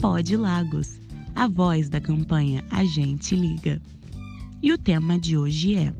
Pode 0.00 0.36
Lagos, 0.36 1.00
a 1.34 1.48
voz 1.48 1.88
da 1.88 2.00
campanha 2.00 2.64
A 2.70 2.84
Gente 2.84 3.34
Liga. 3.34 3.82
E 4.62 4.72
o 4.72 4.78
tema 4.78 5.18
de 5.18 5.36
hoje 5.36 5.74
é 5.76 5.92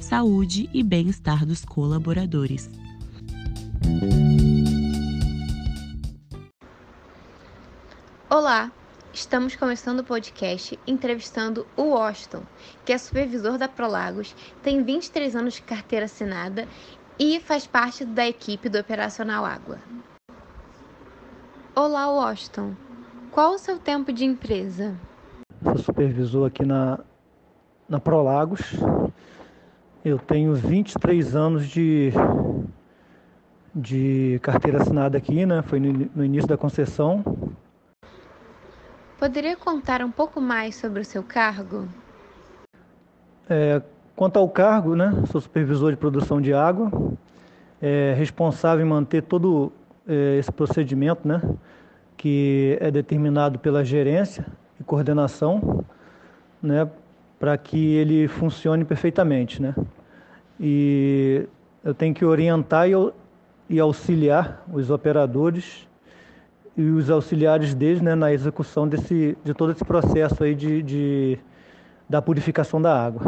Saúde 0.00 0.70
e 0.72 0.82
Bem-Estar 0.82 1.44
dos 1.44 1.62
Colaboradores. 1.62 2.70
Olá, 8.30 8.72
estamos 9.12 9.54
começando 9.54 10.00
o 10.00 10.04
podcast 10.04 10.78
entrevistando 10.86 11.66
o 11.76 11.90
Washington, 11.90 12.42
que 12.86 12.92
é 12.94 12.96
supervisor 12.96 13.58
da 13.58 13.68
Prolagos, 13.68 14.34
tem 14.62 14.82
23 14.82 15.36
anos 15.36 15.54
de 15.54 15.62
carteira 15.62 16.06
assinada 16.06 16.66
e 17.18 17.38
faz 17.40 17.66
parte 17.66 18.02
da 18.02 18.26
equipe 18.26 18.70
do 18.70 18.78
Operacional 18.78 19.44
Água. 19.44 19.78
Olá, 21.74 22.10
Washington. 22.10 22.85
Qual 23.36 23.52
o 23.52 23.58
seu 23.58 23.78
tempo 23.78 24.14
de 24.14 24.24
empresa? 24.24 24.96
Sou 25.62 25.76
supervisor 25.76 26.46
aqui 26.46 26.64
na, 26.64 27.00
na 27.86 28.00
Prolagos. 28.00 28.62
Eu 30.02 30.18
tenho 30.18 30.54
23 30.54 31.36
anos 31.36 31.68
de, 31.68 32.14
de 33.74 34.40
carteira 34.42 34.80
assinada 34.80 35.18
aqui, 35.18 35.44
né? 35.44 35.60
Foi 35.60 35.78
no, 35.78 36.10
no 36.14 36.24
início 36.24 36.48
da 36.48 36.56
concessão. 36.56 37.22
Poderia 39.18 39.54
contar 39.54 40.00
um 40.02 40.10
pouco 40.10 40.40
mais 40.40 40.74
sobre 40.74 41.00
o 41.00 41.04
seu 41.04 41.22
cargo? 41.22 41.86
É, 43.50 43.82
quanto 44.16 44.38
ao 44.38 44.48
cargo, 44.48 44.96
né? 44.96 45.12
Sou 45.30 45.42
supervisor 45.42 45.90
de 45.90 45.98
produção 45.98 46.40
de 46.40 46.54
água, 46.54 46.90
é, 47.82 48.14
responsável 48.16 48.86
em 48.86 48.88
manter 48.88 49.24
todo 49.24 49.70
é, 50.08 50.38
esse 50.38 50.50
procedimento, 50.50 51.28
né? 51.28 51.42
Que 52.26 52.76
é 52.80 52.90
determinado 52.90 53.56
pela 53.56 53.84
gerência 53.84 54.44
e 54.80 54.82
coordenação, 54.82 55.84
né? 56.60 56.90
Para 57.38 57.56
que 57.56 57.94
ele 57.94 58.26
funcione 58.26 58.84
perfeitamente, 58.84 59.62
né? 59.62 59.76
E 60.58 61.46
eu 61.84 61.94
tenho 61.94 62.12
que 62.12 62.24
orientar 62.24 62.88
e, 62.88 62.94
e 63.70 63.78
auxiliar 63.78 64.64
os 64.72 64.90
operadores 64.90 65.86
e 66.76 66.82
os 66.82 67.10
auxiliares 67.10 67.74
deles 67.74 68.02
né, 68.02 68.16
na 68.16 68.32
execução 68.32 68.88
desse, 68.88 69.38
de 69.44 69.54
todo 69.54 69.70
esse 69.70 69.84
processo 69.84 70.42
aí 70.42 70.52
de, 70.52 70.82
de, 70.82 71.38
da 72.08 72.20
purificação 72.20 72.82
da 72.82 73.06
água. 73.06 73.22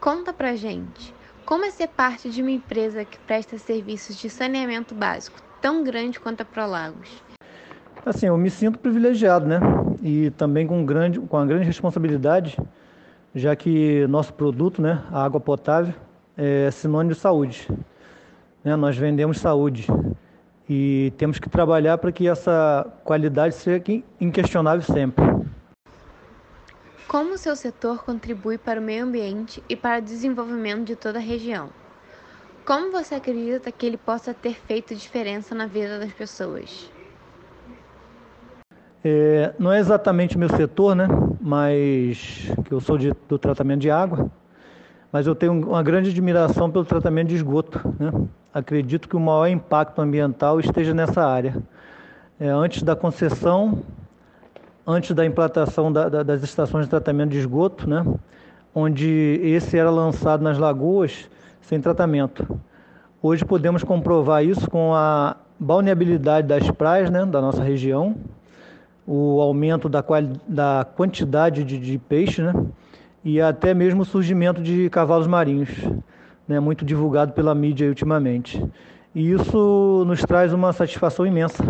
Conta 0.00 0.32
pra 0.32 0.56
gente, 0.56 1.14
como 1.44 1.66
é 1.66 1.70
ser 1.70 1.88
parte 1.88 2.30
de 2.30 2.40
uma 2.40 2.52
empresa 2.52 3.04
que 3.04 3.18
presta 3.18 3.58
serviços 3.58 4.16
de 4.16 4.30
saneamento 4.30 4.94
básico 4.94 5.51
tão 5.62 5.84
grande 5.84 6.18
quanto 6.18 6.40
a 6.40 6.44
Prolagos? 6.44 7.22
Assim, 8.04 8.26
eu 8.26 8.36
me 8.36 8.50
sinto 8.50 8.80
privilegiado, 8.80 9.46
né? 9.46 9.60
E 10.02 10.30
também 10.30 10.66
com, 10.66 10.84
grande, 10.84 11.20
com 11.20 11.36
a 11.36 11.46
grande 11.46 11.64
responsabilidade, 11.64 12.58
já 13.32 13.54
que 13.54 14.04
nosso 14.08 14.34
produto, 14.34 14.82
né, 14.82 15.04
a 15.12 15.24
água 15.24 15.40
potável, 15.40 15.94
é 16.36 16.68
sinônimo 16.72 17.14
de 17.14 17.20
saúde. 17.20 17.68
Né? 18.64 18.74
Nós 18.74 18.96
vendemos 18.96 19.38
saúde 19.38 19.86
e 20.68 21.12
temos 21.16 21.38
que 21.38 21.48
trabalhar 21.48 21.96
para 21.98 22.10
que 22.10 22.26
essa 22.26 22.84
qualidade 23.04 23.54
seja 23.54 23.80
inquestionável 24.20 24.82
sempre. 24.82 25.24
Como 27.06 27.34
o 27.34 27.38
seu 27.38 27.54
setor 27.54 28.02
contribui 28.04 28.58
para 28.58 28.80
o 28.80 28.82
meio 28.82 29.04
ambiente 29.04 29.62
e 29.68 29.76
para 29.76 30.00
o 30.00 30.02
desenvolvimento 30.02 30.84
de 30.84 30.96
toda 30.96 31.18
a 31.18 31.22
região? 31.22 31.68
Como 32.64 32.92
você 32.92 33.16
acredita 33.16 33.72
que 33.72 33.84
ele 33.84 33.96
possa 33.96 34.32
ter 34.32 34.54
feito 34.54 34.94
diferença 34.94 35.54
na 35.54 35.66
vida 35.66 35.98
das 35.98 36.12
pessoas? 36.12 36.90
É, 39.04 39.52
não 39.58 39.72
é 39.72 39.80
exatamente 39.80 40.38
meu 40.38 40.48
setor, 40.48 40.94
né? 40.94 41.08
Mas 41.40 42.52
que 42.64 42.72
eu 42.72 42.80
sou 42.80 42.96
de, 42.96 43.12
do 43.28 43.36
tratamento 43.36 43.80
de 43.80 43.90
água, 43.90 44.30
mas 45.10 45.26
eu 45.26 45.34
tenho 45.34 45.52
uma 45.52 45.82
grande 45.82 46.10
admiração 46.10 46.70
pelo 46.70 46.84
tratamento 46.84 47.28
de 47.28 47.34
esgoto, 47.34 47.80
né? 47.98 48.12
acredito 48.54 49.08
que 49.08 49.16
o 49.16 49.20
maior 49.20 49.48
impacto 49.48 50.00
ambiental 50.00 50.60
esteja 50.60 50.94
nessa 50.94 51.24
área. 51.24 51.56
É, 52.38 52.48
antes 52.48 52.82
da 52.82 52.94
concessão, 52.94 53.82
antes 54.86 55.14
da 55.16 55.26
implantação 55.26 55.92
da, 55.92 56.08
da, 56.08 56.22
das 56.22 56.42
estações 56.42 56.84
de 56.84 56.90
tratamento 56.90 57.30
de 57.30 57.38
esgoto, 57.38 57.88
né, 57.88 58.04
onde 58.74 59.40
esse 59.42 59.76
era 59.76 59.90
lançado 59.90 60.42
nas 60.42 60.58
lagoas 60.58 61.28
sem 61.62 61.80
tratamento. 61.80 62.60
Hoje 63.22 63.44
podemos 63.44 63.82
comprovar 63.82 64.44
isso 64.44 64.68
com 64.68 64.94
a 64.94 65.36
balneabilidade 65.58 66.46
das 66.46 66.70
praias 66.70 67.08
né, 67.08 67.24
da 67.24 67.40
nossa 67.40 67.62
região, 67.62 68.16
o 69.06 69.40
aumento 69.40 69.88
da, 69.88 70.04
da 70.46 70.86
quantidade 70.96 71.64
de, 71.64 71.78
de 71.78 71.98
peixe 71.98 72.42
né, 72.42 72.52
e 73.24 73.40
até 73.40 73.72
mesmo 73.72 74.02
o 74.02 74.04
surgimento 74.04 74.60
de 74.60 74.90
cavalos 74.90 75.26
marinhos 75.26 75.70
né, 76.46 76.58
muito 76.58 76.84
divulgado 76.84 77.32
pela 77.32 77.54
mídia 77.54 77.88
ultimamente. 77.88 78.62
E 79.14 79.30
isso 79.30 80.04
nos 80.06 80.22
traz 80.22 80.52
uma 80.52 80.72
satisfação 80.72 81.26
imensa. 81.26 81.62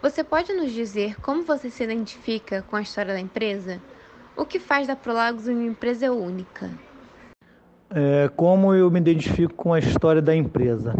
Você 0.00 0.22
pode 0.22 0.52
nos 0.52 0.70
dizer 0.72 1.20
como 1.20 1.42
você 1.42 1.70
se 1.70 1.82
identifica 1.82 2.62
com 2.62 2.76
a 2.76 2.82
história 2.82 3.14
da 3.14 3.20
empresa? 3.20 3.80
O 4.36 4.44
que 4.44 4.60
faz 4.60 4.86
da 4.86 4.94
Prolagos 4.94 5.48
uma 5.48 5.64
empresa 5.64 6.12
única? 6.12 6.70
É, 7.90 8.30
como 8.36 8.74
eu 8.74 8.90
me 8.90 9.00
identifico 9.00 9.54
com 9.54 9.72
a 9.72 9.78
história 9.78 10.20
da 10.20 10.34
empresa? 10.34 10.94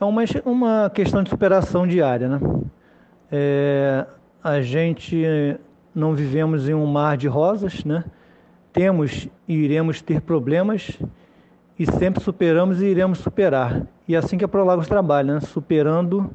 É 0.00 0.04
uma, 0.04 0.22
uma 0.44 0.90
questão 0.90 1.22
de 1.22 1.30
superação 1.30 1.86
diária, 1.86 2.28
né? 2.28 2.40
É, 3.30 4.06
a 4.42 4.60
gente 4.60 5.24
não 5.94 6.14
vivemos 6.14 6.68
em 6.68 6.74
um 6.74 6.86
mar 6.86 7.16
de 7.16 7.28
rosas, 7.28 7.84
né? 7.84 8.04
temos 8.72 9.28
e 9.46 9.54
iremos 9.54 10.00
ter 10.00 10.20
problemas 10.20 10.98
e 11.78 11.86
sempre 11.86 12.22
superamos 12.22 12.80
e 12.80 12.86
iremos 12.86 13.18
superar. 13.18 13.82
E 14.08 14.14
é 14.14 14.18
assim 14.18 14.38
que 14.38 14.44
a 14.44 14.48
Prolagos 14.48 14.88
trabalha, 14.88 15.34
né? 15.34 15.40
superando, 15.40 16.30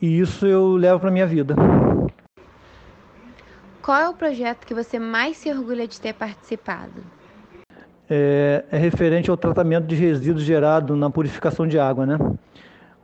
e 0.00 0.18
isso 0.18 0.46
eu 0.46 0.76
levo 0.76 1.00
para 1.00 1.08
a 1.08 1.12
minha 1.12 1.26
vida. 1.26 1.54
Qual 3.80 3.98
é 3.98 4.08
o 4.08 4.14
projeto 4.14 4.66
que 4.66 4.74
você 4.74 4.98
mais 4.98 5.36
se 5.36 5.50
orgulha 5.50 5.86
de 5.86 6.00
ter 6.00 6.14
participado? 6.14 7.02
É, 8.08 8.64
é 8.70 8.76
referente 8.76 9.30
ao 9.30 9.36
tratamento 9.36 9.86
de 9.86 9.94
resíduos 9.94 10.44
gerado 10.44 10.94
na 10.94 11.08
purificação 11.08 11.66
de 11.66 11.78
água, 11.78 12.04
né? 12.04 12.18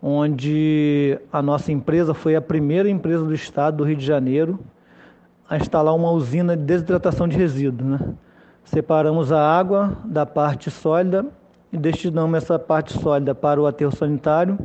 onde 0.02 1.18
a 1.32 1.42
nossa 1.42 1.70
empresa 1.70 2.14
foi 2.14 2.34
a 2.34 2.40
primeira 2.40 2.88
empresa 2.88 3.24
do 3.24 3.34
estado 3.34 3.78
do 3.78 3.84
Rio 3.84 3.96
de 3.96 4.04
Janeiro 4.04 4.58
a 5.48 5.56
instalar 5.56 5.94
uma 5.94 6.10
usina 6.10 6.56
de 6.56 6.62
desidratação 6.62 7.28
de 7.28 7.36
resíduos. 7.36 7.90
Né? 7.90 8.14
Separamos 8.64 9.32
a 9.32 9.40
água 9.40 9.98
da 10.04 10.24
parte 10.24 10.70
sólida 10.70 11.26
e 11.72 11.76
destinamos 11.76 12.42
essa 12.42 12.58
parte 12.58 12.92
sólida 12.92 13.34
para 13.34 13.60
o 13.60 13.66
aterro 13.66 13.94
sanitário. 13.94 14.58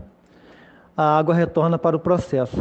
A 0.95 1.17
água 1.17 1.35
retorna 1.35 1.77
para 1.77 1.95
o 1.95 1.99
processo. 1.99 2.55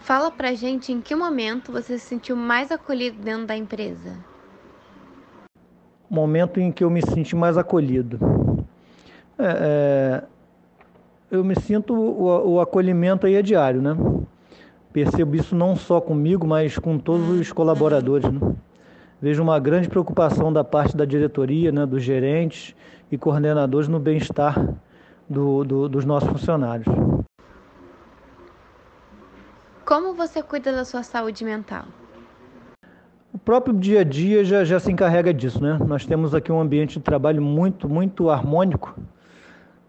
Fala 0.00 0.30
pra 0.30 0.54
gente 0.54 0.92
em 0.92 1.00
que 1.00 1.14
momento 1.14 1.70
você 1.70 1.98
se 1.98 2.06
sentiu 2.06 2.36
mais 2.36 2.72
acolhido 2.72 3.22
dentro 3.22 3.46
da 3.46 3.56
empresa. 3.56 4.12
Momento 6.08 6.60
em 6.60 6.70
que 6.70 6.84
eu 6.84 6.90
me 6.90 7.02
senti 7.02 7.34
mais 7.34 7.58
acolhido. 7.58 8.18
É, 9.38 9.44
é, 9.44 10.24
eu 11.30 11.44
me 11.44 11.54
sinto 11.56 11.94
o, 11.94 12.54
o 12.54 12.60
acolhimento 12.60 13.26
aí 13.26 13.34
é 13.34 13.42
diário, 13.42 13.82
né? 13.82 13.96
Percebo 14.92 15.36
isso 15.36 15.54
não 15.54 15.76
só 15.76 16.00
comigo, 16.00 16.46
mas 16.46 16.78
com 16.78 16.98
todos 16.98 17.28
os 17.28 17.52
colaboradores. 17.52 18.30
Né? 18.30 18.40
Vejo 19.20 19.42
uma 19.42 19.58
grande 19.58 19.88
preocupação 19.88 20.52
da 20.52 20.64
parte 20.64 20.96
da 20.96 21.04
diretoria, 21.04 21.70
né, 21.70 21.84
dos 21.84 22.02
gerentes 22.02 22.74
e 23.10 23.18
coordenadores 23.18 23.88
no 23.88 23.98
bem-estar 23.98 24.74
do, 25.28 25.64
do, 25.64 25.88
dos 25.88 26.04
nossos 26.04 26.28
funcionários. 26.28 26.86
Como 29.84 30.14
você 30.14 30.42
cuida 30.42 30.72
da 30.72 30.84
sua 30.84 31.02
saúde 31.02 31.44
mental? 31.44 31.84
O 33.46 33.52
próprio 33.54 33.78
dia 33.78 34.00
a 34.00 34.02
dia 34.02 34.44
já, 34.44 34.64
já 34.64 34.80
se 34.80 34.90
encarrega 34.90 35.32
disso, 35.32 35.62
né? 35.62 35.78
Nós 35.86 36.04
temos 36.04 36.34
aqui 36.34 36.50
um 36.50 36.60
ambiente 36.60 36.98
de 36.98 37.04
trabalho 37.04 37.40
muito, 37.40 37.88
muito 37.88 38.28
harmônico, 38.28 38.98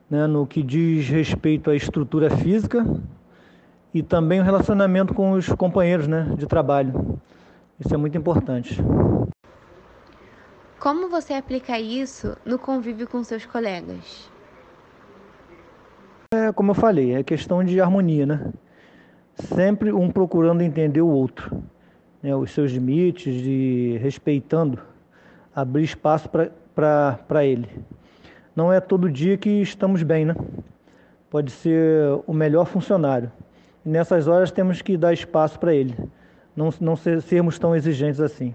né, 0.07 0.27
no 0.27 0.45
que 0.45 0.61
diz 0.61 1.09
respeito 1.09 1.71
à 1.71 1.75
estrutura 1.75 2.29
física 2.29 2.85
e 3.91 4.03
também 4.03 4.39
o 4.39 4.43
relacionamento 4.43 5.11
com 5.11 5.31
os 5.31 5.49
companheiros 5.49 6.07
né, 6.07 6.35
de 6.37 6.45
trabalho. 6.45 7.19
Isso 7.79 7.91
é 7.91 7.97
muito 7.97 8.15
importante. 8.15 8.79
Como 10.79 11.09
você 11.09 11.33
aplica 11.33 11.79
isso 11.79 12.37
no 12.45 12.59
convívio 12.59 13.07
com 13.07 13.23
seus 13.23 13.43
colegas? 13.43 14.29
É, 16.31 16.51
como 16.51 16.69
eu 16.69 16.75
falei, 16.75 17.15
é 17.15 17.23
questão 17.23 17.63
de 17.63 17.81
harmonia, 17.81 18.27
né? 18.27 18.53
Sempre 19.33 19.91
um 19.91 20.11
procurando 20.11 20.61
entender 20.61 21.01
o 21.01 21.07
outro, 21.07 21.59
né? 22.27 22.35
os 22.35 22.51
seus 22.51 22.71
limites, 22.71 23.33
e 23.45 23.97
respeitando, 24.01 24.79
abrir 25.55 25.83
espaço 25.83 26.29
para 26.29 27.45
ele. 27.45 27.69
Não 28.53 28.71
é 28.71 28.81
todo 28.81 29.09
dia 29.09 29.37
que 29.37 29.61
estamos 29.61 30.03
bem, 30.03 30.25
né? 30.25 30.35
pode 31.29 31.51
ser 31.51 32.19
o 32.25 32.33
melhor 32.33 32.65
funcionário. 32.65 33.31
E 33.85 33.89
nessas 33.89 34.27
horas 34.27 34.51
temos 34.51 34.81
que 34.81 34.97
dar 34.97 35.13
espaço 35.13 35.57
para 35.57 35.73
ele, 35.73 35.95
não, 36.55 36.69
não 36.81 36.95
ser, 36.97 37.21
sermos 37.21 37.57
tão 37.57 37.75
exigentes 37.75 38.19
assim. 38.19 38.51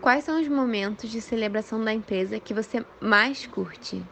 Quais 0.00 0.24
são 0.24 0.40
os 0.40 0.46
momentos 0.46 1.10
de 1.10 1.20
celebração 1.20 1.82
da 1.82 1.92
empresa 1.92 2.38
que 2.38 2.52
você 2.52 2.84
mais 3.00 3.46
curte? 3.46 4.02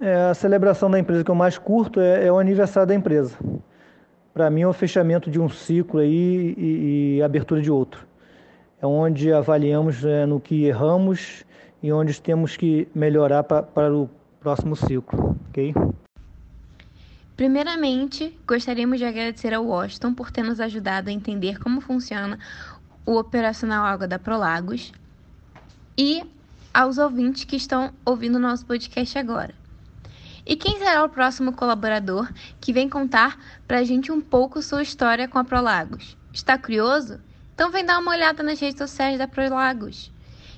É, 0.00 0.14
a 0.30 0.34
celebração 0.34 0.90
da 0.90 0.98
empresa 0.98 1.22
que 1.22 1.30
eu 1.30 1.34
mais 1.34 1.56
curto 1.56 2.00
é, 2.00 2.26
é 2.26 2.32
o 2.32 2.38
aniversário 2.38 2.88
da 2.88 2.94
empresa. 2.94 3.36
Para 4.32 4.48
mim 4.48 4.62
é 4.62 4.66
o 4.66 4.72
fechamento 4.72 5.30
de 5.30 5.38
um 5.38 5.48
ciclo 5.48 6.00
aí 6.00 6.54
e, 6.56 7.16
e 7.16 7.22
abertura 7.22 7.60
de 7.60 7.70
outro. 7.70 8.06
É 8.80 8.86
onde 8.86 9.32
avaliamos 9.32 10.04
é, 10.04 10.24
no 10.26 10.40
que 10.40 10.64
erramos 10.64 11.44
e 11.82 11.92
onde 11.92 12.20
temos 12.20 12.56
que 12.56 12.88
melhorar 12.94 13.42
para 13.44 13.94
o 13.94 14.08
próximo 14.40 14.74
ciclo, 14.74 15.36
ok? 15.48 15.74
Primeiramente, 17.36 18.36
gostaríamos 18.46 18.98
de 18.98 19.04
agradecer 19.04 19.52
ao 19.52 19.64
Washington 19.64 20.14
por 20.14 20.30
ter 20.30 20.42
nos 20.42 20.60
ajudado 20.60 21.08
a 21.08 21.12
entender 21.12 21.58
como 21.58 21.80
funciona 21.80 22.38
o 23.04 23.16
operacional 23.16 23.84
Água 23.84 24.06
da 24.06 24.18
Prolagos 24.18 24.92
e 25.96 26.22
aos 26.72 26.98
ouvintes 26.98 27.44
que 27.44 27.56
estão 27.56 27.92
ouvindo 28.04 28.38
nosso 28.38 28.64
podcast 28.64 29.18
agora. 29.18 29.61
E 30.44 30.56
quem 30.56 30.78
será 30.78 31.04
o 31.04 31.08
próximo 31.08 31.52
colaborador 31.52 32.28
que 32.60 32.72
vem 32.72 32.88
contar 32.88 33.38
para 33.66 33.78
a 33.78 33.84
gente 33.84 34.10
um 34.10 34.20
pouco 34.20 34.60
sua 34.60 34.82
história 34.82 35.28
com 35.28 35.38
a 35.38 35.44
Prolagos? 35.44 36.16
Está 36.32 36.58
curioso? 36.58 37.20
Então 37.54 37.70
vem 37.70 37.84
dar 37.84 37.98
uma 38.00 38.10
olhada 38.10 38.42
nas 38.42 38.58
redes 38.58 38.78
sociais 38.78 39.18
da 39.18 39.28
Prolagos 39.28 40.10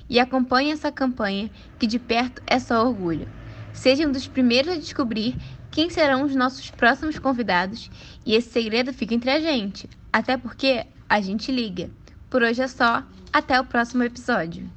e 0.09 0.19
acompanhe 0.19 0.71
essa 0.71 0.91
campanha 0.91 1.51
que 1.77 1.85
de 1.85 1.99
perto 1.99 2.41
é 2.47 2.57
só 2.57 2.85
orgulho. 2.85 3.27
Seja 3.73 4.07
um 4.07 4.11
dos 4.11 4.27
primeiros 4.27 4.73
a 4.73 4.77
descobrir 4.77 5.35
quem 5.69 5.89
serão 5.89 6.23
os 6.23 6.35
nossos 6.35 6.71
próximos 6.71 7.19
convidados 7.19 7.91
e 8.25 8.33
esse 8.33 8.49
segredo 8.49 8.93
fica 8.93 9.13
entre 9.13 9.29
a 9.29 9.39
gente, 9.39 9.89
até 10.11 10.37
porque 10.37 10.85
a 11.07 11.21
gente 11.21 11.51
liga. 11.51 11.91
Por 12.29 12.41
hoje 12.41 12.61
é 12.61 12.67
só, 12.67 13.03
até 13.31 13.59
o 13.59 13.65
próximo 13.65 14.03
episódio. 14.03 14.67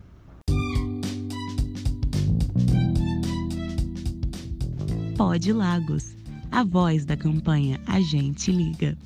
Pod 5.18 5.44
Lagos, 5.48 6.14
a 6.52 6.62
voz 6.62 7.04
da 7.04 7.16
campanha 7.16 7.80
A 7.88 8.00
Gente 8.00 8.52
Liga. 8.52 8.96